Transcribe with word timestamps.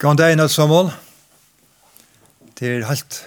Gån 0.00 0.16
deg 0.16 0.32
inn 0.32 0.40
alt 0.40 0.54
sammen. 0.54 0.86
Det 2.56 2.68
er 2.70 2.86
helt 2.88 3.18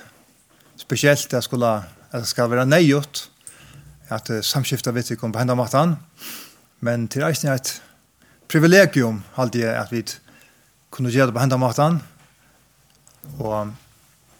spesielt 0.82 1.34
at 1.38 1.46
skulle, 1.46 1.70
at 2.10 2.24
det 2.24 2.30
skal 2.32 2.48
være 2.50 2.64
nøyot 2.66 3.20
at 4.10 4.32
samskiftet 4.42 4.96
vet 4.96 5.12
vi 5.12 5.18
kommer 5.22 5.36
på 5.36 5.44
hendene 5.44 5.60
maten. 5.60 5.94
Men 6.82 7.06
til 7.14 7.28
eisen 7.28 7.52
er 7.52 7.60
et 7.60 7.70
privilegium 8.50 9.20
alltid 9.38 9.68
at 9.70 9.94
vi 9.94 10.02
kunne 10.90 11.12
gjøre 11.14 11.30
det 11.30 11.36
på 11.36 11.44
hendene 11.44 11.62
maten. 11.62 12.00
Og 13.38 13.70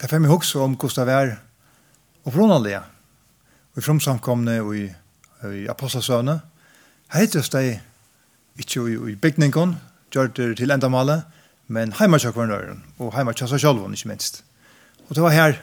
det 0.00 0.08
er 0.08 0.14
fem 0.16 0.26
i 0.26 0.32
hukse 0.32 0.58
om 0.58 0.74
hvordan 0.74 1.06
det 1.06 1.14
er 1.20 1.32
opprunnelig. 2.26 2.80
Og 2.82 3.78
i 3.78 3.86
fromsamkomne 3.86 4.56
og 4.64 4.74
i, 4.80 4.88
i 5.54 5.68
apostelsøvne. 5.70 6.40
Her 7.14 7.28
heter 7.28 7.46
det 7.54 7.78
ikke 8.58 8.88
i, 8.90 8.98
i 9.12 9.14
bygningen, 9.14 9.78
gjør 10.10 10.34
det 10.34 10.56
til 10.58 10.74
endamalet, 10.74 11.22
men 11.66 11.94
heima 11.98 12.18
tjokk 12.20 12.36
var 12.36 12.50
nøyren, 12.50 12.82
og 13.00 13.14
heima 13.16 13.32
tjokk 13.32 13.54
seg 13.54 13.62
sjálfun, 13.64 13.94
ikke 13.96 14.10
minst. 14.10 14.42
Og 15.08 15.16
det 15.16 15.24
var 15.24 15.34
her 15.34 15.56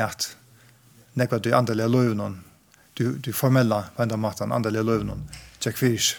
at 0.00 0.30
nekva 1.18 1.40
du 1.42 1.50
andalega 1.54 1.90
løyvnån, 1.90 2.38
du, 2.98 3.04
du 3.18 3.32
formella 3.34 3.84
på 3.96 4.04
enda 4.04 4.18
matan 4.20 4.54
andalega 4.54 4.86
løyvnån, 4.86 5.26
tjekk 5.60 5.80
fyrs. 5.80 6.14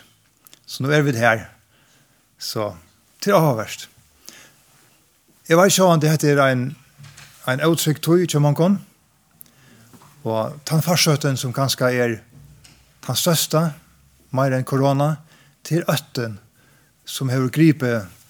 Så 0.67 0.83
nå 0.83 0.91
er 0.91 1.05
vi 1.05 1.15
her, 1.17 1.47
så 2.39 2.73
til 3.21 3.37
å 3.37 3.43
ha 3.43 3.55
verst. 3.59 3.87
Jeg 5.47 5.59
var 5.59 5.71
sjåan, 5.71 5.99
det 5.99 6.11
heter 6.11 6.39
en, 6.45 6.69
en 7.49 7.63
uttrykk 7.67 7.99
tog 8.03 8.23
til 8.29 8.43
mankon, 8.43 8.79
og 10.23 10.59
den 10.69 10.83
farsøten 10.85 11.37
som 11.37 11.53
ganske 11.53 11.87
er 11.89 12.19
den 13.07 13.17
største, 13.17 13.71
enn 14.31 14.67
korona, 14.67 15.15
til 15.63 15.83
øtten 15.89 16.37
som 17.05 17.29
har 17.29 17.49
gripet 17.53 18.20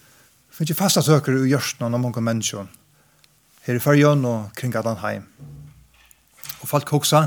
mykje 0.62 0.78
fasta 0.78 1.02
søker 1.02 1.34
i 1.40 1.48
gjørsna 1.50 1.88
av 1.88 1.98
mange 1.98 2.22
mennesker 2.22 2.68
her 3.66 3.78
i 3.78 3.82
fyrjøn 3.82 4.20
og 4.30 4.52
kring 4.58 4.74
allan 4.78 5.00
heim. 5.02 5.24
Og 6.62 6.68
folk 6.70 6.92
hoksa, 6.94 7.24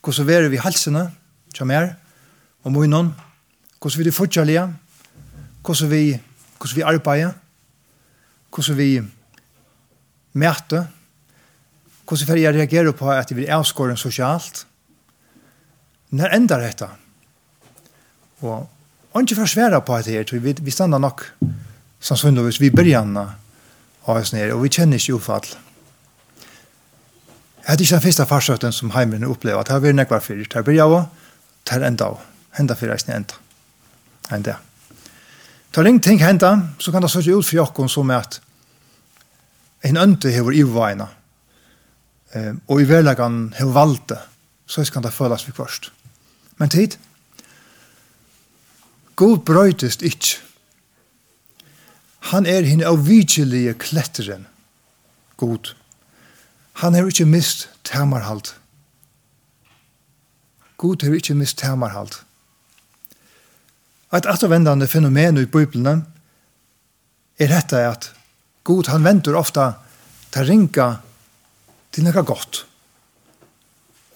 hvordan 0.00 0.30
er 0.32 0.48
vi 0.48 0.60
halsene, 0.60 1.10
som 1.52 1.70
er, 1.70 1.90
og 2.64 2.72
munnen, 2.72 3.10
hvordan 3.76 4.00
vi 4.00 4.08
er 4.08 4.16
fortjallige, 4.16 4.62
hvordan 5.64 5.90
vi, 5.90 6.00
hvordan 6.56 6.76
vi 6.78 6.86
arbeider, 6.94 7.34
hvordan 8.48 8.78
vi 8.80 8.88
mæter, 10.32 10.88
hvordan 12.08 12.34
vi 12.40 12.48
reagerer 12.48 12.96
på 12.96 13.10
at 13.12 13.36
vi 13.36 13.44
er 13.44 13.58
avskåren 13.58 14.00
sosialt. 14.00 14.64
Når 16.10 16.36
ender 16.40 16.64
dette? 16.64 16.88
Og 18.40 19.20
ikke 19.20 19.42
for 19.42 19.48
svære 19.48 19.84
på 19.84 19.96
at 19.96 20.08
det 20.08 20.16
er, 20.16 20.38
vi, 20.40 20.56
vi 20.62 20.70
stander 20.70 20.98
nok 20.98 21.24
sannsynligvis 22.06 22.60
vi 22.60 22.70
börjarna 22.70 23.34
av 24.06 24.20
oss 24.20 24.32
nere, 24.34 24.54
og 24.54 24.62
vi 24.62 24.70
kjenner 24.78 25.00
ikke 25.00 25.16
ufall. 25.18 25.48
Jeg 27.56 27.72
hadde 27.72 27.82
ikke 27.82 27.96
den 27.96 28.04
første 28.04 28.26
farsøten 28.30 28.74
som 28.74 28.92
heimen 28.94 29.26
opplevde, 29.26 29.58
at 29.58 29.66
det 29.66 29.74
har 29.74 29.82
vært 29.82 29.98
nekvar 29.98 30.22
fyrir, 30.22 30.46
det 30.46 30.54
har 30.54 30.62
her 30.62 30.68
blir 30.68 31.08
det 31.66 31.74
har 31.74 31.82
enda 31.82 32.12
av, 32.12 32.20
henda 32.54 32.76
fyrir 32.78 32.94
eisne 32.94 33.16
enda, 33.16 33.34
enda. 34.30 34.54
Tar 35.74 35.88
ingen 35.88 36.00
ting 36.00 36.22
henda, 36.22 36.52
så 36.78 36.92
kan 36.92 37.02
det 37.02 37.10
sørge 37.10 37.34
ut 37.34 37.46
for 37.48 37.58
jokken 37.58 37.90
som 37.90 38.10
er 38.10 38.22
at 38.22 38.38
en 39.82 39.98
ønte 39.98 40.30
hever 40.30 40.54
i 40.54 40.62
ivaina, 40.62 41.08
og 42.68 42.80
i 42.80 42.86
verlegan 42.86 43.52
hever 43.58 43.74
valde, 43.74 44.20
så 44.66 44.84
kan 44.92 45.02
det 45.02 45.14
føles 45.14 45.46
vi 45.48 45.52
kvarst. 45.52 45.90
Men 46.58 46.70
tid, 46.70 46.94
God 49.16 49.42
brøytest 49.48 50.02
ikkje 50.06 50.45
Han 52.32 52.46
er 52.46 52.66
hinn 52.66 52.82
av 52.82 53.04
vigilige 53.06 53.76
kletteren, 53.78 54.46
god. 55.38 55.74
Han 56.82 56.96
har 56.96 57.06
ikke 57.06 57.28
mist 57.28 57.68
tamarhalt. 57.86 58.56
God 60.76 61.04
har 61.06 61.14
ikke 61.14 61.36
mist 61.38 61.60
tamarhalt. 61.62 62.18
Et 64.16 64.26
attervendande 64.26 64.88
fenomen 64.90 65.38
i 65.38 65.46
Bibelen 65.46 66.04
er 67.38 67.50
dette 67.52 67.82
at 67.86 68.08
God 68.66 68.90
han 68.90 69.04
venter 69.04 69.36
ofta 69.38 69.72
til 70.34 70.48
ringa 70.48 70.86
til 71.94 72.06
noe 72.06 72.24
godt. 72.26 72.64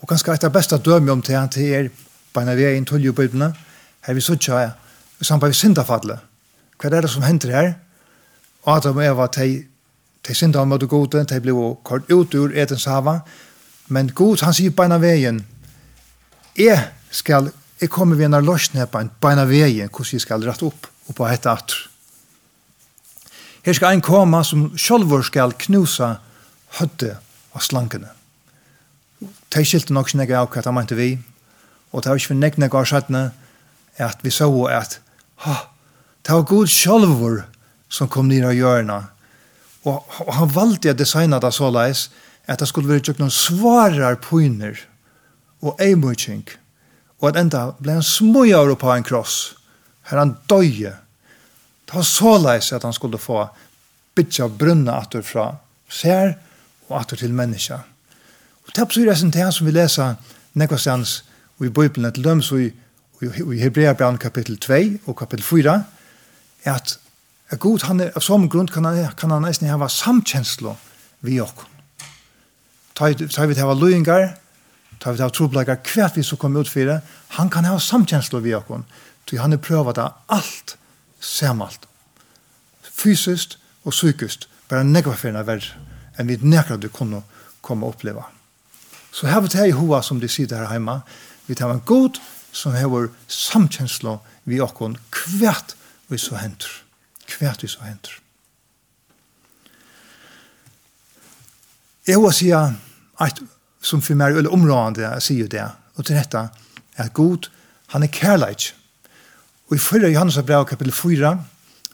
Og 0.00 0.08
kanskje 0.08 0.34
et 0.34 0.46
av 0.48 0.54
beste 0.54 0.78
dømme 0.82 1.12
om 1.14 1.22
til 1.22 1.38
han 1.38 1.52
til 1.52 1.74
er 1.76 1.90
beina 2.34 2.56
vi 2.58 2.66
er 2.66 2.74
inn 2.78 2.88
tullig 2.88 3.12
i 3.12 3.16
Bibelen, 3.16 3.54
her 4.02 4.16
vi 4.16 4.24
så 4.24 4.34
tja 4.34 4.64
i 4.66 5.24
samband 5.24 5.52
med 5.52 5.60
syndafallet. 5.60 6.26
Hva 6.80 6.90
er 6.90 7.04
det 7.04 7.12
som 7.12 7.22
hender 7.26 7.54
her? 7.54 7.72
Adam 8.66 8.96
og 8.96 9.04
Eva, 9.04 9.26
de, 9.36 9.64
de 10.26 10.34
synda 10.34 10.60
om 10.60 10.68
møte 10.68 10.88
gode, 10.90 11.24
de 11.24 11.40
ble 11.40 11.54
kort 11.84 12.10
ut 12.10 12.34
ur 12.34 12.52
Edens 12.52 12.84
hava, 12.84 13.20
men 13.88 14.12
god, 14.14 14.44
han 14.44 14.54
sier 14.54 14.74
beina 14.76 15.00
veien, 15.00 15.40
jeg 16.58 16.78
skal, 17.10 17.50
jeg 17.80 17.90
kommer 17.90 18.16
ved 18.16 18.28
en 18.28 18.44
løsne 18.44 18.86
på 18.86 19.00
en 19.00 19.10
beina 19.22 19.46
veien, 19.48 19.88
hvordan 19.88 20.12
jeg 20.12 20.26
skal 20.26 20.44
rette 20.46 20.66
opp, 20.66 20.90
og 21.08 21.16
på 21.16 21.26
hette 21.26 21.50
atter. 21.50 21.86
Her 23.64 23.76
skal 23.76 23.92
ein 23.92 24.04
komme 24.04 24.40
som 24.44 24.70
sjálvur 24.78 25.24
skal 25.26 25.52
knusa 25.58 26.14
høtte 26.78 27.16
av 27.52 27.64
slankene. 27.64 28.08
Tei 29.50 29.64
skilte 29.66 29.92
nok 29.92 30.12
ikke 30.14 30.38
av 30.38 30.48
hva 30.54 30.72
meinte 30.72 30.96
vi, 30.96 31.18
og 31.92 32.02
det 32.02 32.10
var 32.10 32.20
ikke 32.20 32.32
for 32.32 32.40
nekne 32.40 32.68
gav 32.70 32.86
skjøttene 32.86 33.30
at 34.00 34.22
vi 34.22 34.30
så 34.30 34.48
at 34.70 35.00
ha, 35.44 35.56
det 36.24 36.32
var 36.32 36.46
god 36.48 36.66
sjálvur 36.66 37.42
som 37.90 38.08
kom 38.08 38.28
ner 38.30 38.46
av 38.48 38.56
hjørna. 38.56 39.00
Og, 39.84 40.00
og 40.26 40.32
han 40.36 40.52
valgte 40.54 40.92
å 40.92 40.98
designe 40.98 41.40
det 41.42 41.52
så 41.56 41.70
leis 41.72 42.08
at 42.50 42.60
det 42.60 42.68
skulle 42.70 42.90
være 42.90 43.14
noen 43.18 43.32
svarar 43.32 44.18
poiner 44.22 44.78
og 45.60 45.80
eimutjeng. 45.82 46.44
Og 47.20 47.30
at 47.30 47.40
enda 47.40 47.70
ble 47.78 47.98
han 47.98 48.06
smøyere 48.06 48.76
på 48.80 48.90
en 48.94 49.06
kross. 49.06 49.54
Her 50.08 50.22
han 50.22 50.36
døye. 50.50 50.94
Det 51.86 51.96
var 51.96 52.06
så 52.06 52.36
leis 52.40 52.72
at 52.72 52.86
han 52.86 52.96
skulle 52.96 53.20
få 53.20 53.44
bytja 54.16 54.48
brunna 54.48 55.00
atur 55.02 55.24
fra 55.26 55.50
ser 55.90 56.36
og 56.88 57.00
atur 57.00 57.20
til 57.20 57.34
menneska. 57.34 57.82
Og 58.66 58.72
det 58.76 58.86
betyr 58.88 59.10
det 59.10 59.42
han 59.42 59.52
som 59.52 59.66
vi 59.66 59.74
leser 59.74 60.16
nekvastans 60.54 61.20
og 61.58 61.66
i 61.66 61.74
Bibelen 61.74 62.12
til 62.12 62.24
dem 62.24 62.42
så 62.42 62.56
i, 62.56 62.70
i, 63.20 63.26
i 63.26 63.60
Hebrea 63.60 63.94
kapitel 63.94 64.56
2 64.56 65.06
og 65.06 65.16
kapitel 65.16 65.44
4 65.44 65.74
er 66.64 66.74
at 66.74 66.98
Er 67.50 67.58
god, 67.58 67.82
han 67.82 68.00
er, 68.00 68.12
av 68.14 68.22
som 68.22 68.46
grunn 68.48 68.68
kan 68.70 68.86
han, 68.86 69.00
kan 69.18 69.32
han 69.34 69.42
nesten 69.42 69.70
hava 69.70 69.88
samkjenslo 69.90 70.76
vi 71.26 71.40
okkon. 71.42 71.66
Ta 72.94 73.08
vi 73.10 73.16
til 73.26 73.62
hava 73.62 73.74
løyngar, 73.74 74.34
ta 75.00 75.10
vi 75.10 75.18
til 75.18 75.24
hava 75.24 75.34
trobleikar, 75.34 75.80
hvert 75.82 76.18
vi 76.18 76.22
som 76.26 76.38
kom 76.38 76.58
ut 76.60 76.70
fyrir, 76.70 77.00
han 77.38 77.50
kan 77.50 77.66
hava 77.66 77.80
samkjenslo 77.82 78.42
vi 78.44 78.54
ok. 78.54 78.84
til 79.26 79.38
han 79.38 79.52
er 79.52 79.62
prøvat 79.62 79.98
av 79.98 80.14
alt, 80.28 80.76
samalt, 81.20 81.86
fysiskt 82.82 83.58
og 83.84 83.92
psykiskt, 83.92 84.48
bare 84.68 84.84
nekva 84.84 85.14
fyrir 85.16 85.44
verre, 85.46 85.78
enn 86.18 86.26
vi 86.26 86.38
nekra 86.42 86.76
du 86.76 86.88
kunne 86.88 87.22
komme 87.62 87.86
og 87.86 87.94
oppleva. 87.94 88.24
Så 89.12 89.26
her 89.26 89.40
vi 89.40 89.48
til 89.48 89.68
i 89.68 89.74
hoa 89.74 90.02
som 90.02 90.20
de 90.20 90.28
sitter 90.28 90.56
her 90.56 90.70
heima, 90.70 91.00
vi 91.46 91.54
tar 91.54 91.70
en 91.72 91.82
god 91.84 92.20
som 92.52 92.74
hever 92.74 93.10
samkjenslo 93.28 94.20
vi 94.44 94.60
okkon 94.60 94.98
kvært 95.10 95.74
vi 96.08 96.18
så 96.18 96.38
hentur 96.38 96.79
kvært 97.40 97.64
vi 97.64 97.70
så 97.72 97.84
henter. 97.86 98.18
Jeg 102.08 102.20
vil 102.20 102.34
si 102.36 102.50
at 102.52 103.40
som 103.80 104.02
for 104.04 104.18
meg 104.18 104.32
er 104.32 104.40
veldig 104.40 104.52
områdende, 104.52 105.06
jeg 105.06 105.24
sier 105.24 105.48
det, 105.48 105.64
og 105.96 106.04
til 106.04 106.18
dette, 106.18 106.42
at 107.00 107.12
god, 107.16 107.48
han 107.94 108.04
er 108.04 108.12
kærleik. 108.12 108.74
Og 109.70 109.76
i 109.76 109.80
fyrre 109.80 110.10
Johannes 110.12 110.36
av 110.36 110.44
brev, 110.48 110.66
kapittel 110.68 110.92
4, 110.92 111.30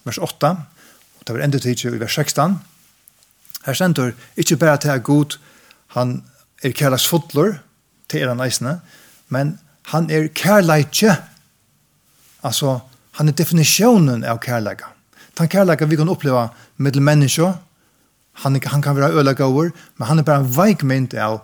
vers 0.06 0.18
8, 0.18 0.50
og 1.18 1.26
det 1.26 1.36
var 1.36 1.44
enda 1.44 1.60
tid 1.62 1.84
i 1.86 2.00
vers 2.00 2.18
16, 2.18 2.58
her 3.66 3.78
sender 3.78 4.12
ikke 4.38 4.58
bare 4.58 4.80
til 4.82 4.94
at 4.94 5.06
god, 5.06 5.38
han 5.94 6.18
er 6.62 6.74
kærleiksfotler, 6.74 7.58
til 8.10 8.22
er 8.22 8.34
han 8.34 8.42
eisene, 8.42 8.80
men 9.28 9.58
han 9.92 10.10
er 10.10 10.28
kærleik, 10.34 11.04
altså 12.42 12.78
han 13.18 13.28
er 13.28 13.38
definisjonen 13.38 14.24
av 14.24 14.42
kærleik 14.42 14.82
den 15.36 15.48
kärleken 15.48 15.88
vi 15.88 15.96
kan 15.96 16.08
uppleva 16.08 16.50
med 16.76 16.96
människor, 16.96 17.52
han, 18.32 18.60
han 18.64 18.82
kan 18.82 18.96
vara 18.96 19.08
öliga 19.08 19.34
gåvor, 19.34 19.72
men 19.96 20.08
han 20.08 20.18
är 20.18 20.22
bara 20.22 20.36
en 20.36 20.52
veikmynd 20.52 21.14
av 21.14 21.40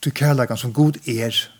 till 0.00 0.12
kärleken 0.12 0.56
som 0.56 0.72
god 0.72 0.96
är. 1.04 1.50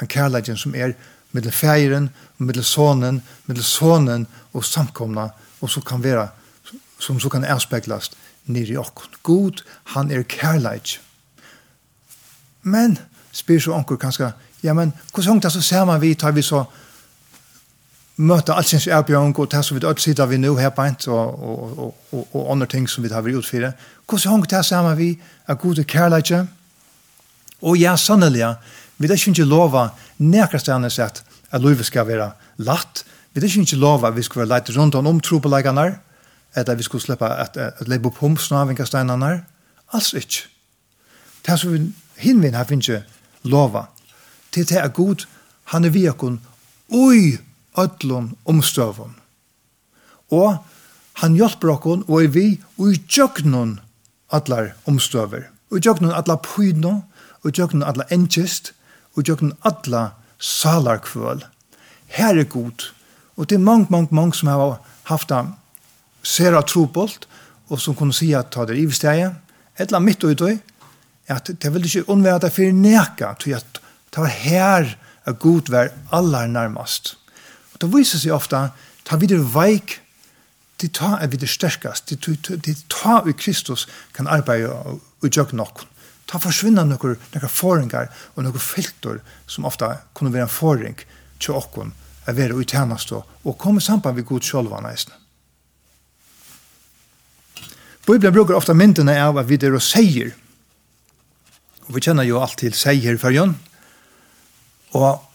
Den 0.00 0.08
kärleken 0.08 0.56
som 0.56 0.74
är 0.74 0.94
med 1.30 1.54
färgen, 1.54 2.10
med 2.36 2.64
sonen, 2.64 3.22
med 3.44 3.64
sonen 3.64 4.26
och 4.52 4.64
samkomna 4.64 5.30
och 5.58 5.70
så 5.70 5.80
kan 5.80 6.02
vara 6.02 6.28
som 6.98 7.20
så 7.20 7.30
kan 7.30 7.44
avspeglas 7.44 8.10
nere 8.44 8.72
i 8.72 8.76
oss. 8.76 8.92
God, 9.22 9.60
han 9.84 10.10
är 10.10 10.22
kärlek. 10.22 10.98
Men 12.62 12.98
spyr 13.30 13.60
så 13.60 13.74
onkel 13.74 13.96
kanske, 13.96 14.32
ja 14.60 14.74
men 14.74 14.92
hur 15.14 15.22
hängt 15.22 15.42
det 15.42 15.50
så 15.50 15.62
ser 15.62 15.84
man 15.84 16.00
vi 16.00 16.14
tar 16.14 16.32
vi 16.32 16.42
så 16.42 16.66
möta 18.18 18.54
allsins 18.54 18.86
erbjørn, 18.86 19.34
og 19.36 19.50
det 19.50 19.64
som 19.64 19.76
vi 19.76 19.86
öll 19.86 19.98
sitter 19.98 20.26
vi 20.26 20.36
nu 20.36 20.56
her 20.56 20.70
på 20.70 20.82
og, 20.82 21.42
og, 21.42 21.78
og, 21.78 21.94
og, 22.12 22.28
og 22.32 22.52
andre 22.52 22.66
ting 22.66 22.88
som 22.88 23.04
vi 23.04 23.08
har 23.08 23.22
gjort 23.22 23.46
för 23.46 23.60
det. 23.60 23.72
hong 24.08 24.44
så 24.44 24.56
det 24.56 24.64
sammen 24.64 24.96
vi 24.98 25.18
er 25.48 25.54
gode 25.54 25.84
kärlekje? 25.84 26.46
Og 27.62 27.76
ja, 27.76 27.96
sannelig, 27.96 28.54
vi 28.98 29.06
har 29.06 29.14
ikke 29.14 29.44
lova 29.44 29.88
nærkere 30.18 30.60
stedene 30.60 30.90
sett 30.90 31.22
at 31.50 31.60
livet 31.60 31.86
skal 31.86 32.06
være 32.06 32.32
latt. 32.56 33.04
Vi 33.32 33.40
har 33.40 33.46
ikke 33.48 33.76
lova 33.76 34.10
vi 34.10 34.22
skal 34.22 34.40
være 34.40 34.48
leit 34.48 34.76
rundt 34.76 34.94
om 34.94 35.20
trobeläggarna 35.20 35.98
eller 36.54 36.74
vi 36.74 36.82
skulle 36.82 37.12
at, 37.12 37.22
at 37.22 37.56
att, 37.56 37.80
att 37.80 37.88
leva 37.88 38.10
på 38.10 38.36
stedene. 38.36 39.44
Alls 39.92 40.12
ikke. 40.12 40.48
Det 41.46 41.58
som 41.58 41.72
vi 41.72 41.92
hinvin 42.16 42.54
har 42.54 42.64
finnet 42.64 43.04
lova. 43.42 43.86
Det 44.54 44.72
er 44.72 44.88
god, 44.88 45.26
han 45.64 45.84
er 45.84 45.90
vi 45.90 46.08
och 46.08 46.38
oj, 46.88 47.38
ödlun 47.78 48.32
omstøvun. 48.44 49.14
Og 50.34 50.58
han 51.22 51.36
hjelper 51.38 51.72
okkon 51.74 52.04
og 52.06 52.24
er 52.24 52.32
vi 52.34 52.46
og 52.78 52.92
i 52.92 53.00
tjøknun 53.10 53.78
atlar 54.34 54.74
omstøver. 54.86 55.48
Og 55.70 55.78
i 55.78 55.84
tjøknun 55.86 56.14
atlar 56.14 56.40
pynu, 56.44 57.02
og 57.42 57.48
i 57.48 57.54
tjøknun 57.54 57.86
atlar 57.86 58.12
enkist, 58.14 58.72
og 59.14 59.22
i 59.22 59.28
tjøknun 59.28 59.56
atlar 59.66 60.14
salarkvøl. 60.38 61.42
Her 62.14 62.38
er 62.38 62.44
god. 62.44 62.92
Og 63.36 63.48
det 63.48 63.56
er 63.56 63.64
mange, 63.64 63.86
mange, 63.90 64.14
mange 64.14 64.34
som 64.34 64.48
har 64.48 64.78
haft 65.10 65.30
ham 65.30 65.54
sera 66.22 66.62
trobolt, 66.62 67.28
og 67.68 67.80
som 67.80 67.96
kunne 67.96 68.16
si 68.16 68.32
at 68.36 68.50
ta 68.52 68.64
det 68.68 68.78
ivsteie, 68.80 69.32
etla 69.78 70.00
mitt 70.00 70.24
og 70.24 70.36
utøy, 70.36 70.58
at 71.28 71.50
det 71.60 71.72
vil 71.74 71.84
ikke 71.84 72.08
unnvære 72.08 72.40
at 72.40 72.46
det 72.46 72.54
for 72.56 72.72
neka, 72.74 73.34
til 73.40 73.58
at 73.58 73.80
det 74.14 74.22
var 74.22 74.32
her 74.32 74.94
at 75.28 75.38
god 75.38 75.70
var 75.70 75.90
aller 76.12 76.46
nærmast. 76.46 77.18
Og 77.78 77.84
det 77.86 77.94
viser 77.94 78.18
seg 78.18 78.34
ofta, 78.34 78.72
ta 79.06 79.16
videre 79.22 79.46
veik, 79.54 80.00
de 80.82 80.88
tar 80.94 81.22
er 81.22 81.30
videre 81.30 81.50
sterkast, 81.50 82.10
de, 82.10 82.34
de, 82.34 82.56
de 82.58 82.74
ta 82.90 83.20
i 83.26 83.34
Kristus 83.34 83.86
kan 84.14 84.26
arbeide 84.26 84.74
og 84.74 85.30
gjøre 85.30 85.54
nok. 85.58 85.84
Ta 86.28 86.38
forsvinna 86.42 86.84
noen, 86.84 87.16
noen 87.34 87.50
foringar 87.50 88.10
og 88.34 88.44
noen 88.44 88.62
filter 88.62 89.22
som 89.46 89.66
ofte 89.66 89.88
kunne 90.14 90.34
være 90.34 90.46
en 90.46 90.52
foring 90.52 90.98
til 91.38 91.54
okken 91.54 91.94
er 92.28 92.36
være 92.36 92.58
i 92.60 92.66
tjenest 92.68 93.14
og 93.14 93.54
komme 93.58 93.80
sammen 93.80 94.14
med 94.14 94.26
god 94.26 94.44
sjølva 94.44 94.82
nesten. 94.84 95.14
Bibelen 98.04 98.34
bruker 98.34 98.56
ofte 98.56 98.74
myndene 98.74 99.14
av 99.20 99.38
at 99.38 99.48
vi 99.48 99.58
der 99.60 99.74
og 99.76 99.84
sier. 99.84 100.32
Og 101.88 101.96
vi 101.96 102.02
kjenner 102.04 102.24
jo 102.24 102.40
alt 102.40 102.56
til 102.60 102.72
sier, 102.76 103.16
for 103.20 103.32
Jønn. 103.32 103.54
Og 104.96 105.27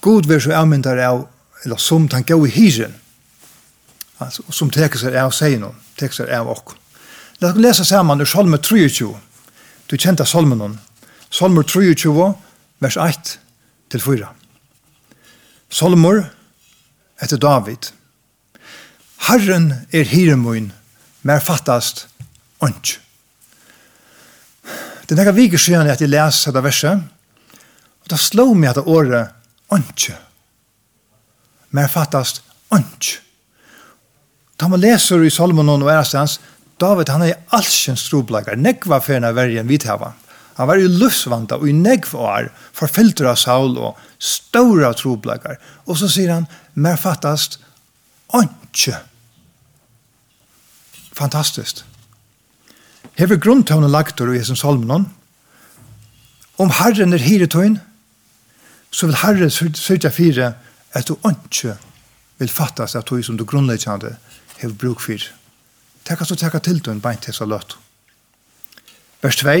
god 0.00 0.26
vær 0.28 0.42
så 0.42 0.54
avmyndar 0.56 1.00
av, 1.04 1.24
eller 1.64 1.80
som 1.80 2.08
han 2.12 2.24
gav 2.26 2.46
i 2.46 2.52
hyren, 2.54 2.94
altså, 4.18 4.44
som 4.52 4.70
teker 4.72 5.00
seg 5.00 5.16
av 5.20 5.32
seg 5.36 5.58
noen, 5.60 5.76
teker 6.00 6.22
seg 6.22 6.32
av 6.34 6.48
okken. 6.50 6.78
La 7.40 7.52
oss 7.52 7.60
lese 7.60 7.84
sammen 7.88 8.20
ur 8.20 8.28
Salme 8.28 8.58
23, 8.58 9.08
du 9.88 9.96
kjente 9.96 10.26
Salmen 10.28 10.60
noen. 10.60 10.76
Salmer 11.30 11.64
23, 11.64 12.26
vers 12.82 12.96
1 13.00 13.30
til 13.92 14.02
4. 14.02 14.28
Salmer 15.70 16.24
etter 17.22 17.40
David. 17.40 17.92
Herren 19.28 19.70
er 19.92 20.08
hiremoin, 20.08 20.70
mer 21.22 21.40
fattast 21.44 22.06
onk. 22.64 22.96
Det 25.06 25.16
er 25.16 25.20
nekka 25.20 25.34
viker 25.36 25.60
siden 25.60 25.88
at 25.90 26.00
jeg 26.00 26.12
leser 26.12 26.52
dette 26.52 26.64
verset, 26.64 27.04
og 28.00 28.10
da 28.12 28.18
slår 28.20 28.52
meg 28.56 28.72
at 28.72 28.86
året 28.86 29.39
ønske. 29.74 30.16
Men 31.70 31.88
fattast 31.88 32.42
ønske. 32.74 33.20
Da 34.60 34.68
man 34.68 34.82
leser 34.82 35.22
i 35.24 35.30
Salmon 35.32 35.70
og 35.72 35.88
Ærestans, 35.88 36.38
David 36.80 37.08
han 37.12 37.22
er 37.24 37.38
allsens 37.56 38.06
troblagar, 38.08 38.58
nekva 38.60 39.00
ferna 39.04 39.32
vergen 39.36 39.68
vidhava. 39.68 40.14
Han 40.56 40.68
var 40.68 40.80
i 40.80 40.88
lufsvanda 40.88 41.56
og 41.56 41.68
i 41.68 41.76
negva 41.76 42.24
år, 42.36 42.48
forfilter 42.76 43.30
av 43.30 43.38
Saul 43.40 43.78
og 43.80 44.00
stora 44.20 44.92
troblagar. 44.96 45.56
Og 45.88 45.96
så 46.00 46.08
sier 46.12 46.32
han, 46.34 46.48
mer 46.74 47.00
fattast, 47.00 47.58
ønske. 48.36 48.96
Fantastiskt. 51.16 51.84
Hever 53.16 53.40
grunntøvne 53.40 53.88
lagtor 53.88 54.32
i 54.32 54.38
Jesus 54.38 54.60
Salmonon, 54.60 55.08
om 56.60 56.72
Herren 56.76 57.16
er 57.16 57.24
hiretøyen, 57.24 57.78
så 58.90 59.06
vil 59.06 59.16
Herre 59.22 59.50
sørge 59.50 60.10
fire 60.10 60.54
at 60.92 61.08
du 61.08 61.16
ikke 61.16 61.76
vil 62.38 62.50
fatte 62.50 62.86
seg 62.88 63.02
at 63.02 63.10
du 63.10 63.22
som 63.22 63.36
du 63.38 63.44
grunnleggende 63.44 64.16
har 64.60 64.74
bruk 64.78 65.00
for. 65.00 65.28
Takk 66.04 66.24
at 66.24 66.32
du 66.32 66.34
takk 66.40 66.58
til 66.64 66.80
den 66.84 66.98
en 66.98 67.04
beint 67.04 67.22
til 67.22 67.34
så 67.36 67.46
løtt. 67.46 67.76
Vers 69.22 69.36
2. 69.36 69.54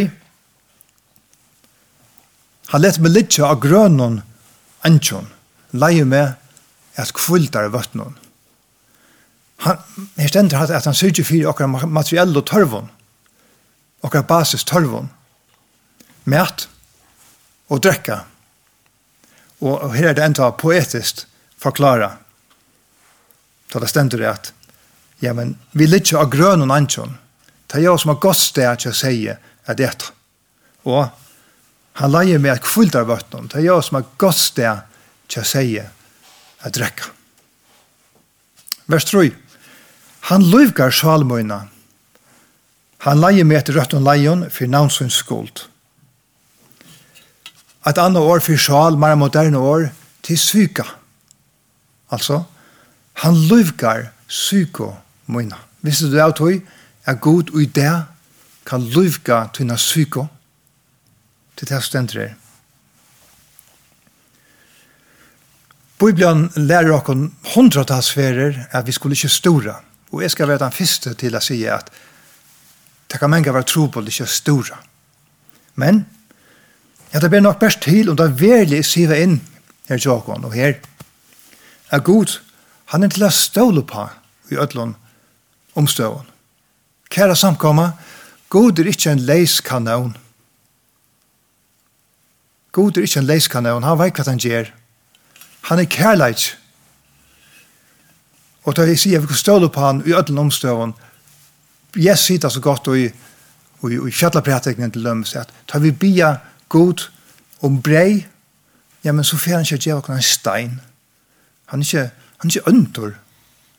Han 2.70 2.82
lett 2.82 3.00
meg 3.02 3.12
litt 3.12 3.38
av 3.42 3.60
grønnen 3.60 4.20
ansjon, 4.86 5.28
leie 5.72 6.04
med 6.04 6.34
at 6.96 7.12
kvildar 7.14 7.70
vøttnån. 7.74 8.16
Han, 9.66 9.78
her 10.16 10.28
stender 10.30 10.62
at 10.62 10.86
han 10.88 10.96
sørger 10.96 11.26
for 11.26 11.50
okkar 11.52 11.86
materielle 11.86 12.42
tørvån, 12.42 12.88
okkar 14.02 14.24
basis 14.24 14.64
tørvån, 14.64 15.10
med 16.24 16.66
og 17.68 17.82
drekka, 17.84 18.22
og 19.60 19.94
her 19.94 20.10
er 20.10 20.16
det 20.16 20.24
enda 20.24 20.50
poetisk 20.56 21.26
forklara. 21.60 22.14
Så 23.72 23.80
det 23.80 23.90
stendur 23.92 24.22
det 24.22 24.30
at, 24.30 24.52
ja, 25.20 25.34
men 25.36 25.54
vi 25.76 25.86
litt 25.86 26.12
av 26.16 26.30
grøn 26.32 26.64
og 26.64 26.72
antjon. 26.74 27.18
Det 27.70 27.78
er 27.78 27.86
jo 27.86 27.98
som 28.00 28.14
har 28.14 28.22
gått 28.22 28.40
sted 28.40 28.66
at 28.66 28.86
jeg 28.88 28.96
sier 28.98 29.38
at 29.68 29.78
det 29.78 29.86
er. 29.86 30.08
Og 30.88 31.06
han 32.00 32.12
leier 32.14 32.40
meg 32.40 32.56
at 32.56 32.64
kvult 32.64 32.96
av 32.98 33.10
vøtten. 33.10 33.50
Det 33.52 33.60
er 33.60 33.68
jo 33.68 33.80
som 33.84 34.00
har 34.00 34.08
gått 34.18 34.40
sted 34.40 34.70
at 34.70 35.36
jeg 35.36 35.46
sier 35.46 35.90
at 36.64 36.74
drekka. 36.74 37.12
Vers 38.90 39.06
3. 39.06 39.28
Han 40.32 40.46
løyvgar 40.50 40.90
sjalmøyna. 40.94 41.60
Han 43.06 43.20
leier 43.22 43.46
meg 43.46 43.60
etter 43.60 43.78
rødt 43.78 43.94
og 43.96 44.02
leion 44.04 44.48
for 44.50 44.70
navnsens 44.72 45.20
skuld. 45.22 45.66
Et 47.88 47.98
annet 47.98 48.20
år 48.20 48.42
for 48.44 48.60
sjal, 48.60 48.98
mer 49.00 49.16
moderne 49.16 49.58
år, 49.58 49.88
til 50.22 50.38
syka. 50.38 50.84
Altså, 52.12 52.42
han 53.22 53.36
løvgar 53.48 54.10
syko 54.28 54.92
møyna. 55.26 55.56
Visste 55.80 56.10
du 56.12 56.18
av 56.20 56.34
tog, 56.36 56.60
er 57.06 57.22
god 57.24 57.54
og 57.54 57.62
i 57.62 57.70
det 57.72 57.94
kan 58.68 58.84
løvga 58.84 59.46
tøyna 59.54 59.78
syko 59.80 60.26
til 61.56 61.68
det 61.68 61.80
stendt 61.84 62.14
er. 62.16 62.36
Bibelen 66.00 66.46
lærer 66.56 66.94
oss 66.96 67.08
hundratals 67.54 68.12
ferer 68.12 68.66
at 68.72 68.86
vi 68.86 68.92
skulle 68.92 69.16
ikke 69.16 69.28
stora. 69.28 69.74
Og 70.12 70.22
jeg 70.22 70.30
skal 70.30 70.48
være 70.48 70.64
den 70.64 70.72
første 70.72 71.12
til 71.14 71.36
å 71.36 71.42
si 71.44 71.58
at 71.68 71.90
det 73.10 73.18
kan 73.20 73.30
mange 73.30 73.52
være 73.52 73.68
tro 73.68 73.86
på 73.86 74.00
det 74.00 74.14
ikke 74.14 74.26
stora. 74.26 74.78
Men 75.74 76.06
Ja, 77.12 77.18
det 77.18 77.30
blir 77.30 77.40
nok 77.42 77.58
best 77.58 77.82
til 77.82 78.10
om 78.10 78.16
det 78.16 78.28
er 78.28 78.38
verlig 78.38 78.84
siver 78.86 79.18
inn 79.18 79.40
her 79.88 79.98
i 79.98 80.04
Jokon 80.04 80.44
og 80.46 80.54
her. 80.54 80.76
Er 81.90 81.98
god, 82.06 82.38
han 82.94 83.02
er 83.02 83.10
til 83.10 83.26
å 83.26 83.30
ståle 83.34 83.82
på 83.82 84.06
i 84.50 84.58
ødlån 84.58 84.94
omstøvån. 85.78 86.28
Kære 87.10 87.36
samkomma, 87.36 87.90
god 88.48 88.78
er 88.78 88.90
ikke 88.92 89.10
en 89.10 89.24
leiskanon. 89.26 90.16
God 92.72 92.98
er 92.98 93.06
ikke 93.08 93.24
en 93.24 93.26
leiskanon, 93.26 93.82
han 93.82 93.98
vet 93.98 94.14
hva 94.14 94.26
han 94.28 94.38
gjør. 94.38 94.70
Han 95.70 95.82
er 95.82 95.90
kærleik. 95.90 96.52
Og 98.62 98.76
da 98.76 98.86
jeg 98.86 99.00
sier 99.02 99.22
vi 99.22 99.30
kan 99.32 99.40
ståle 99.40 99.70
på 99.72 99.82
han 99.82 100.04
i 100.06 100.14
ødlån 100.14 100.46
omståen, 100.46 100.94
jeg 101.96 102.18
sier 102.18 102.38
det 102.38 102.52
så 102.54 102.62
godt 102.62 102.86
og 102.88 102.98
i, 102.98 103.08
og 103.82 103.90
i, 103.90 103.98
i 103.98 104.14
fjallapratekningen 104.14 104.94
til 104.94 105.04
dem, 105.04 105.24
at 105.34 105.50
da 105.72 105.78
vi 105.82 105.90
bia 105.90 106.36
god 106.70 107.08
om 107.60 107.80
brei, 107.82 108.26
ja, 109.02 109.12
men 109.12 109.24
så 109.24 109.38
får 109.38 109.58
han 109.58 109.66
ikke 109.66 109.90
gjøre 109.90 110.14
en 110.14 110.24
stein. 110.24 110.78
Han 111.72 111.82
er 111.82 111.88
ikke, 111.88 112.10
han 112.40 112.50
er 112.50 112.56
ikke 112.56 112.70
øntor. 112.70 113.14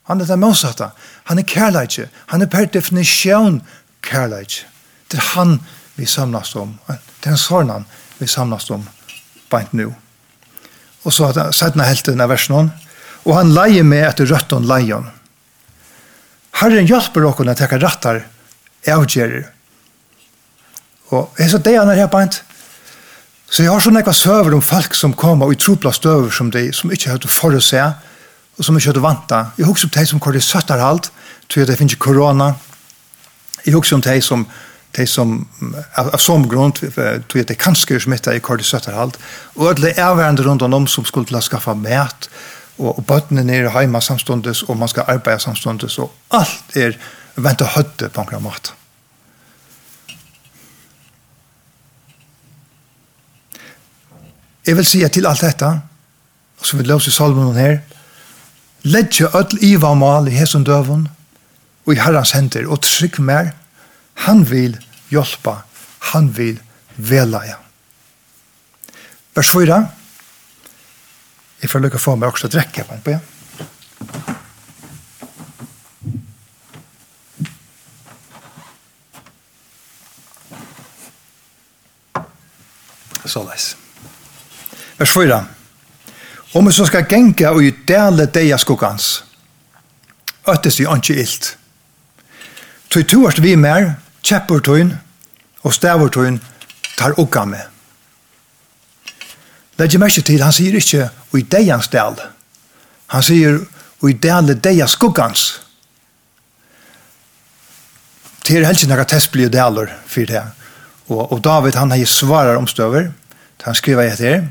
Han 0.09 0.21
er 0.21 0.27
det 0.27 0.39
motsatte. 0.39 0.89
Han 1.29 1.39
er 1.39 1.47
kærleitje. 1.47 2.09
Han 2.33 2.41
er 2.41 2.49
per 2.51 2.65
definisjon 2.73 3.61
kærleitje. 4.03 4.65
Det 5.11 5.19
er 5.19 5.29
han 5.35 5.59
vi 5.95 6.05
samlas 6.05 6.55
om. 6.55 6.77
Det 6.87 7.29
er 7.29 7.35
en 7.35 7.41
sånn 7.41 7.85
vi 8.19 8.27
samlas 8.27 8.69
om 8.73 8.87
beint 9.51 9.73
nå. 9.77 9.91
Og 11.03 11.13
så 11.13 11.29
har 11.29 11.37
han 11.37 11.53
sett 11.53 11.75
denne 11.75 11.89
helten 11.89 12.21
av 12.21 12.31
versen 12.31 12.55
hon. 12.55 12.71
Og 13.25 13.35
han 13.37 13.53
leier 13.53 13.85
med 13.85 14.05
etter 14.07 14.29
røtten 14.29 14.67
leion. 14.69 15.09
Herren 16.61 16.87
hjelper 16.87 17.25
dere 17.25 17.53
å 17.53 17.57
teka 17.57 17.79
rattar 17.81 18.23
avgjerer. 18.89 19.45
Og 21.11 21.39
jeg 21.39 21.51
så 21.51 21.59
det 21.61 21.75
han 21.77 21.89
er 21.91 22.03
her 22.03 22.11
beint. 22.11 22.41
Så 23.51 23.65
jeg 23.65 23.71
har 23.71 23.83
sånne 23.83 23.99
ekva 23.99 24.13
søver 24.15 24.55
om 24.55 24.63
folk 24.63 24.95
som 24.95 25.11
kom 25.17 25.41
og 25.43 25.51
i 25.51 25.59
tropla 25.59 25.91
støver 25.91 26.31
som 26.31 26.51
de, 26.53 26.69
som 26.71 26.91
ikke 26.93 27.17
hadde 27.17 27.27
for 27.27 27.51
å 27.51 27.59
se, 27.63 27.81
og 28.55 28.63
som 28.63 28.77
ikke 28.79 28.93
hadde 28.93 29.03
vanta. 29.03 29.39
Jeg 29.59 29.67
husker 29.67 29.89
om 29.89 29.95
de 29.97 30.05
som 30.07 30.21
kommer 30.23 30.39
i 30.39 30.43
søtterhalt, 30.45 31.09
tror 31.49 31.63
jeg 31.63 31.67
det 31.67 31.79
finnes 31.79 31.99
korona. 31.99 32.53
Jeg 33.65 33.75
husker 33.75 33.99
om 33.99 34.05
de 34.07 34.21
som 34.23 34.45
de 34.91 35.05
som 35.07 35.37
av, 35.95 36.09
av 36.11 36.19
som 36.19 36.43
grund 36.51 36.81
tror 36.81 37.37
jeg 37.39 37.47
det 37.47 37.55
kanskje 37.59 37.99
smittet 38.03 38.35
i 38.35 38.41
kort 38.43 38.59
i 38.59 38.67
søtterhalt 38.67 39.15
og 39.55 39.69
alle 39.69 39.93
avværende 39.95 40.43
rundt 40.43 40.65
om 40.67 40.87
som 40.87 41.07
skulle 41.07 41.29
til 41.29 41.39
å 41.39 41.43
skaffe 41.45 41.75
mæt 41.79 42.27
og, 42.75 42.97
og 42.97 43.05
bøttene 43.07 43.45
nere 43.47 43.71
hjemme 43.71 44.01
samståndes 44.03 44.65
og 44.67 44.81
man 44.81 44.91
skal 44.91 45.07
arbeide 45.07 45.45
samståndes 45.45 45.95
og 46.03 46.11
alt 46.35 46.75
er 46.75 46.99
venta 47.39 47.71
høtte 47.77 48.11
på 48.11 48.27
en 48.27 48.43
måte. 48.43 48.80
Jeg 54.71 54.77
vil 54.77 54.87
si 54.87 55.01
til 55.11 55.25
alt 55.27 55.41
dette, 55.43 55.67
og 56.61 56.67
så 56.67 56.77
vil 56.79 56.87
løse 56.87 57.11
i 57.11 57.15
salmen 57.15 57.57
her, 57.59 57.81
Ledje 58.81 59.27
öll 59.37 59.59
iva 59.61 59.91
mal 59.93 60.25
i 60.25 60.33
hesson 60.33 60.63
døvun 60.65 61.03
og 61.85 61.91
i 61.93 61.99
herrans 61.99 62.31
hender 62.33 62.65
og 62.65 62.79
trygg 62.81 63.19
mer. 63.21 63.51
Han 64.25 64.41
vil 64.49 64.79
hjelpa 65.11 65.59
han 66.11 66.31
vil 66.37 66.59
velaja 66.97 67.59
vers 69.35 69.51
4 69.53 69.77
jeg 71.61 71.69
får 71.69 71.83
lykke 71.85 72.01
få 72.01 72.15
meg 72.17 72.31
også 72.31 72.49
å 72.49 72.55
drekke 72.55 72.87
på 72.87 72.97
en 72.97 73.05
på 73.05 73.19
Så 83.31 83.45
leis. 83.47 83.80
Vers 85.01 85.11
4. 85.11 85.45
Om 86.53 86.67
vi 86.67 86.71
så 86.71 86.85
skal 86.85 87.07
genga 87.09 87.49
og 87.55 87.63
i 87.65 87.71
dele 87.89 88.27
deia 88.29 88.57
skuggans, 88.61 89.23
øttes 90.45 90.77
vi 90.77 90.85
ikke 90.85 91.15
ilt. 91.23 91.47
Tøy 92.93 93.07
tuast 93.09 93.41
vi 93.41 93.55
mer, 93.57 93.95
kjeppertøyn 94.21 94.91
og 95.63 95.73
stavertøyn 95.73 96.37
tar 96.99 97.17
ukka 97.17 97.47
med. 97.49 97.65
Legg 99.81 99.97
merke 99.97 100.21
til, 100.21 100.43
han 100.45 100.53
sier 100.53 100.77
ikke 100.77 101.09
og 101.31 101.39
i 101.39 101.47
deians 101.49 101.89
del. 101.89 102.21
Han 103.09 103.25
sier 103.25 103.57
og 103.57 104.07
i 104.13 104.19
dele 104.21 104.53
deia 104.53 104.85
skuggans. 104.85 105.49
Det 108.45 108.59
er 108.59 108.69
helst 108.69 108.85
nekka 108.85 109.09
testbli 109.17 109.49
deler 109.49 109.97
for 110.05 110.29
det. 110.29 110.45
Og, 111.09 111.25
og 111.31 111.41
David 111.41 111.81
han 111.81 111.89
har 111.89 112.05
svarar 112.05 112.61
omstøver, 112.61 113.09
han 113.65 113.75
skriver 113.75 114.11
etter 114.13 114.29
her, 114.29 114.49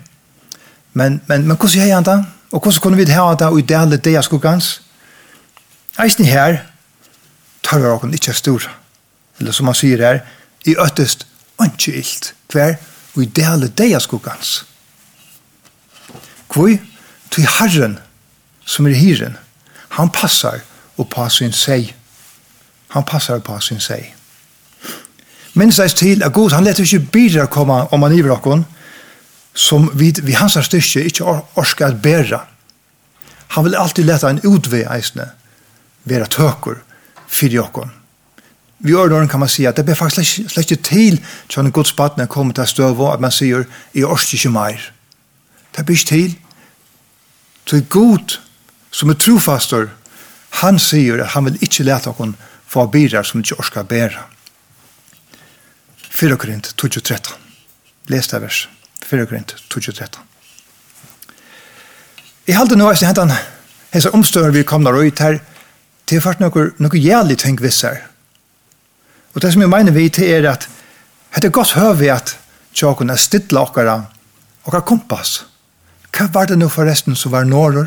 Men, 0.92 1.22
men, 1.26 1.46
men 1.48 1.56
hvordan 1.56 1.88
er 1.88 1.94
han 1.94 2.04
da? 2.04 2.22
Og 2.50 2.60
hvordan 2.60 2.80
kunne 2.80 2.96
vi 2.96 3.04
ha 3.04 3.06
det 3.06 3.14
her 3.14 3.34
da 3.34 3.56
i 3.58 3.62
dele 3.62 3.96
det 3.96 4.12
jeg 4.12 4.24
skulle 4.24 4.42
gans? 4.42 4.82
Eisen 6.02 6.24
her 6.24 6.58
tar 7.62 7.78
vi 7.78 7.86
åkken 7.86 8.14
ikke 8.14 8.32
stor. 8.32 8.70
Eller 9.38 9.52
som 9.52 9.66
man 9.66 9.74
sier 9.74 10.02
her, 10.02 10.20
i 10.66 10.76
øttest 10.76 11.26
ikke 11.60 11.98
ilt 11.98 12.34
hver 12.52 12.74
og 13.14 13.22
i 13.22 13.26
dele 13.26 13.68
det 13.68 13.90
jeg 13.90 14.02
skulle 14.02 14.24
gans. 14.24 14.64
Hvor? 16.52 16.78
Til 17.30 17.46
herren 17.46 17.98
som 18.66 18.86
er 18.86 18.94
hiren, 18.94 19.36
han 19.88 20.10
passar 20.10 20.60
og 20.96 21.08
på 21.10 21.28
sin 21.28 21.52
seg. 21.52 21.94
Han 22.88 23.04
passar 23.06 23.38
og 23.38 23.44
på 23.46 23.60
sin 23.60 23.80
seg. 23.80 24.14
Minns 25.54 25.78
eis 25.78 25.94
til 25.94 26.22
at 26.22 26.32
god, 26.32 26.50
han 26.50 26.64
leter 26.64 26.82
ikke 26.82 27.12
bidra 27.12 27.46
komme 27.46 27.84
om 27.94 28.02
han 28.02 28.14
iver 28.14 28.34
åkken, 28.34 28.64
som 29.60 29.90
vi, 29.94 30.12
vi 30.22 30.32
hans 30.38 30.56
har 30.56 30.64
styrke 30.64 31.02
ikke 31.04 31.26
or 31.28 31.42
orsker 31.60 31.92
å 31.92 32.00
bære. 32.00 32.40
Han 33.56 33.66
vil 33.66 33.76
alltid 33.76 34.06
lete 34.08 34.30
en 34.30 34.40
utvei 34.46 34.86
eisne 34.88 35.26
være 36.08 36.30
tøker 36.32 36.78
for 37.28 37.52
jokken. 37.52 37.90
Vi 38.80 38.94
gjør 38.94 39.12
noen 39.12 39.28
kan 39.28 39.42
man 39.42 39.52
si 39.52 39.66
at 39.68 39.76
det 39.76 39.84
blir 39.84 39.98
faktisk 39.98 40.48
slett 40.48 40.70
ikke 40.70 40.86
til 40.88 41.18
til 41.52 41.60
en 41.60 41.72
gods 41.76 41.92
kommer 41.92 42.22
er 42.22 42.32
kommet 42.32 42.56
til 42.56 42.66
støvå 42.66 43.10
at 43.12 43.20
man 43.20 43.34
sier 43.34 43.66
i 43.92 44.04
orsker 44.04 44.38
ikke 44.38 44.54
mer. 44.54 44.80
Det 45.76 45.84
blir 45.84 45.96
ikke 45.96 46.08
til 46.14 46.38
til 47.66 47.84
god 47.88 48.38
som 48.90 49.10
er 49.10 49.20
trofastor 49.20 49.90
han 50.62 50.78
sier 50.78 51.20
at 51.20 51.34
han 51.36 51.44
vil 51.44 51.60
ikke 51.62 51.84
lete 51.84 52.10
okkon 52.10 52.34
få 52.66 52.86
birar 52.86 53.28
som 53.28 53.40
ikke 53.40 53.60
orsker 53.60 53.84
å 53.84 53.90
bære. 53.92 54.26
4 56.10 56.36
Korint 56.40 56.74
2.13 56.80 57.36
Les 58.08 58.26
det 58.26 58.40
verset 58.42 58.79
fyrir 59.10 59.26
grint 59.26 59.56
2013. 59.72 60.22
Jeg 62.46 62.58
halte 62.58 62.78
nå 62.78 62.86
eisen 62.90 63.10
hentan 63.10 63.32
hese 63.90 64.12
omstøver 64.14 64.54
vi 64.54 64.66
kom 64.66 64.86
der 64.86 64.96
ut 64.96 65.22
her 65.22 65.40
til 66.06 66.22
fart 66.22 66.40
nokkur 66.42 66.72
nokkur 66.78 66.98
jævlig 66.98 67.38
tenk 67.42 67.62
vissar. 67.62 67.98
Og 69.34 69.42
det 69.42 69.52
som 69.52 69.62
jeg 69.62 69.70
mener 69.70 69.94
vi 69.94 70.08
til 70.08 70.30
er 70.30 70.48
at 70.50 70.68
det 71.36 71.50
er 71.50 71.54
godt 71.54 71.76
høy 71.78 71.94
vi 71.98 72.10
at 72.10 72.36
tjokken 72.74 73.10
er 73.10 73.18
stidla 73.18 73.62
okkara 73.66 74.00
okkara 74.66 74.86
kompass. 74.86 75.44
Hva 76.10 76.26
var 76.34 76.50
det 76.50 76.58
nå 76.58 76.68
forresten 76.68 77.16
som 77.16 77.32
var 77.32 77.46
norr 77.46 77.86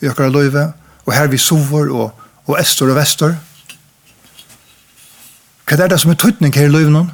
i 0.00 0.08
okkara 0.08 0.32
løyve 0.32 0.72
og 1.04 1.12
her 1.12 1.28
vi 1.28 1.40
sover 1.40 1.92
og, 1.92 2.12
og 2.46 2.60
estor 2.60 2.92
og 2.92 2.96
vestor? 2.96 3.36
Hva 5.68 5.76
er 5.76 5.92
det 5.92 6.00
som 6.00 6.12
er 6.12 6.20
tøytning 6.20 6.54
her 6.56 6.68
i 6.68 6.72
løyve 6.72 6.92
noen? 6.92 7.12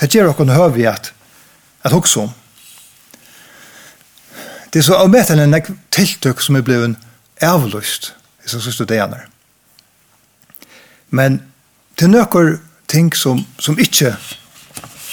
Det 0.00 0.12
gjør 0.12 0.34
okkara 0.34 0.60
høy 0.60 0.76
vi 0.76 0.88
at 0.88 1.12
at 1.84 1.92
hugsa 1.92 2.20
om. 2.20 2.30
Det 4.72 4.78
er 4.78 4.84
så 4.84 4.98
avmetelig 5.00 5.44
enn 5.44 5.56
jeg 5.56 5.76
tiltøk 5.94 6.42
som 6.44 6.58
er 6.58 6.64
blevet 6.66 6.96
avlyst 7.40 8.12
i 8.44 8.50
så 8.50 8.60
siste 8.60 8.84
dagene. 8.88 9.20
Men 11.10 11.40
det 11.96 12.04
er 12.08 12.12
noen 12.12 12.58
ting 12.88 13.14
som, 13.16 13.40
som 13.58 13.78
ikke 13.80 14.14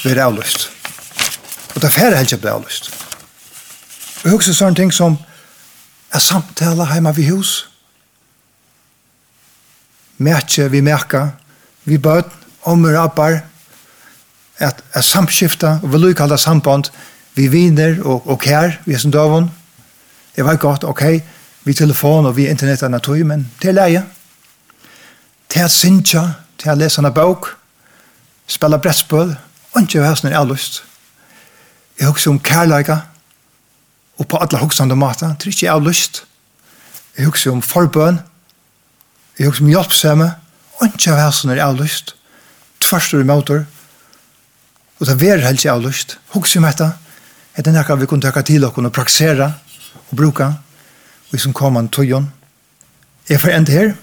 blir 0.02 0.20
avlyst. 0.20 0.68
Og 1.74 1.80
det 1.80 1.88
er 1.88 1.96
færre 1.96 2.20
helst 2.20 2.40
blir 2.40 2.52
avlyst. 2.52 2.90
Og 4.24 4.36
hugsa 4.36 4.52
sånne 4.56 4.76
ting 4.76 4.92
som 4.92 5.16
er 6.12 6.22
samtale 6.22 6.86
hjemme 6.92 7.12
ved 7.16 7.30
hus. 7.30 7.54
Mætje 10.18 10.70
vi 10.72 10.80
merker, 10.80 11.28
vi 11.84 11.98
bød, 11.98 12.30
ommer, 12.62 12.96
appar, 13.00 13.42
at, 14.58 14.82
at 14.92 15.04
samskifta 15.04 15.78
og 15.82 15.92
vedløykalda 15.92 16.36
samband 16.36 16.90
vi 17.36 17.48
viner 17.52 17.98
og, 18.04 18.26
og 18.26 18.40
kær 18.40 18.78
vi 18.86 18.94
er 18.94 18.98
som 18.98 19.12
døven. 19.12 19.50
Det 20.36 20.44
var 20.44 20.56
godt, 20.56 20.84
ok, 20.84 21.02
vi 21.64 21.74
telefon 21.74 22.26
og 22.26 22.36
vi 22.36 22.48
internet 22.48 22.82
er 22.82 22.88
natur, 22.88 23.24
men 23.24 23.50
det 23.62 23.68
er 23.68 23.76
leie. 23.76 24.04
Det 25.52 25.62
er 25.62 25.68
sinja, 25.68 26.22
det 26.62 26.70
er 26.70 26.78
lesende 26.78 27.12
bok, 27.14 27.50
spela 28.46 28.78
brettspøl, 28.78 29.34
og 29.72 29.82
ikke 29.82 30.04
høysen 30.04 30.28
er 30.28 30.38
avlyst. 30.38 30.82
Jeg 32.00 32.08
husker 32.08 32.30
om 32.30 32.40
kærleika, 32.40 32.96
og 34.18 34.28
på 34.28 34.40
alle 34.40 34.58
hoksande 34.58 34.96
mater, 34.96 35.34
det 35.36 35.46
er 35.46 35.54
ikke 35.54 35.70
avlyst. 35.70 36.24
Jeg 37.18 37.26
husker 37.26 37.52
om 37.52 37.62
forbøn, 37.62 38.20
jeg 39.38 39.48
husker 39.48 39.64
om 39.64 39.72
hjelpsemme, 39.72 40.30
og 40.78 40.86
ikke 40.86 41.16
høysen 41.16 41.50
er 41.50 41.64
avlyst. 41.64 42.14
Tverstor 42.80 43.20
i 43.20 43.28
motor, 43.28 43.64
Og 44.98 45.06
det 45.06 45.28
er 45.28 45.44
helst 45.44 45.64
jeg 45.64 45.82
lyst. 45.84 46.18
Hugs 46.32 46.54
vi 46.54 46.60
med 46.60 46.78
det. 46.78 46.92
Det 47.56 47.66
er 47.66 47.76
noe 47.76 47.98
vi 48.00 48.06
kunne 48.08 48.22
takke 48.24 48.42
til 48.44 48.64
dere 48.64 48.72
og 48.72 48.92
praksere 48.92 49.52
og 50.10 50.16
bruke. 50.16 50.48
Vi 51.30 51.38
som 51.38 51.52
kommer 51.52 51.82
til 51.88 51.90
tøyen. 51.90 52.32
Jeg 53.28 53.40
får 53.40 53.56
enda 53.56 53.72
her. 53.72 53.94